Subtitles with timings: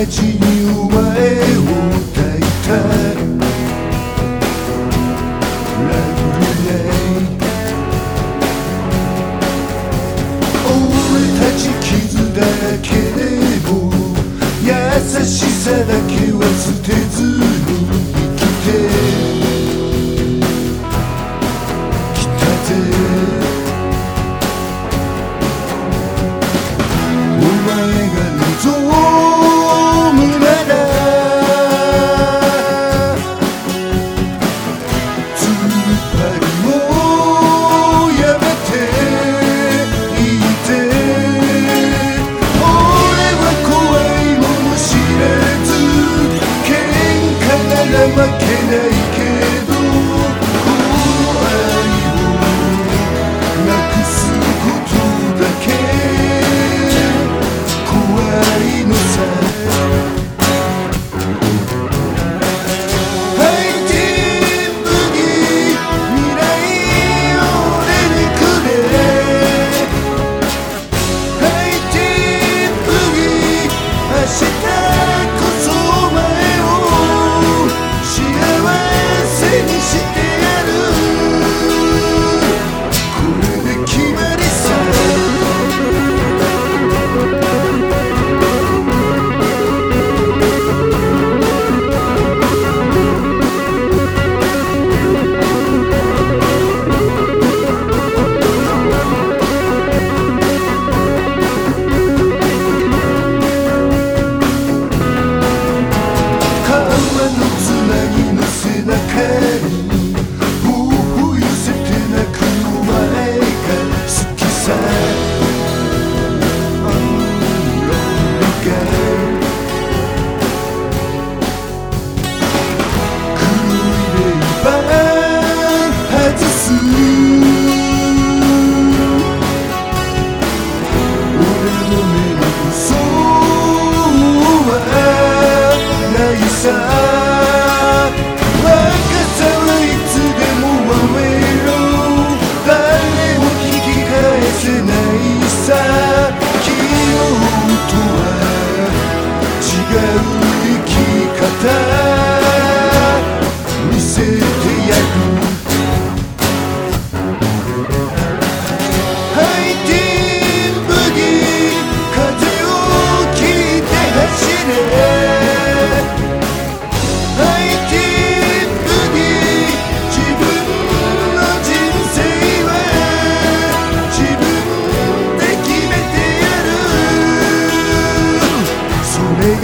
[0.00, 0.90] たにお前を
[1.92, 2.72] 抱いた。
[5.88, 5.90] ラブ
[6.64, 6.66] レイ。
[10.72, 10.74] 俺
[11.36, 12.48] たち傷だら
[12.80, 13.20] けで
[13.68, 13.70] も
[14.64, 14.72] 優
[15.22, 17.28] しさだけは捨てずに
[18.14, 18.38] 生き
[19.44, 19.49] て。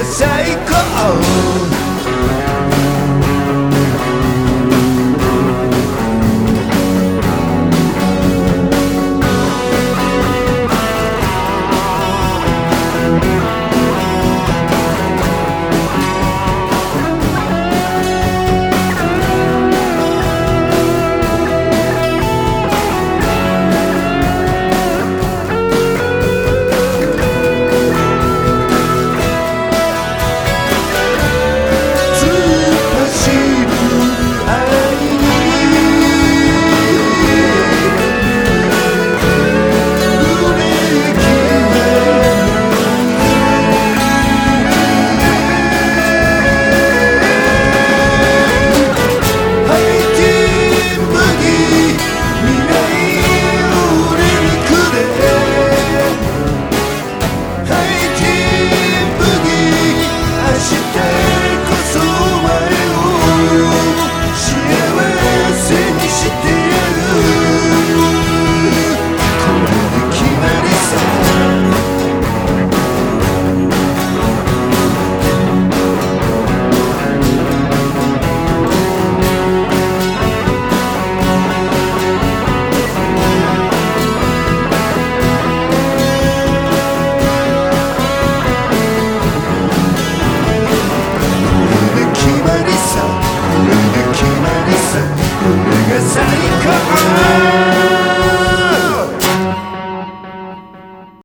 [0.00, 1.69] you say go?